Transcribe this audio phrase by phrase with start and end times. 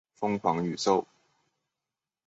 [0.15, 1.05] 疯狂宇宙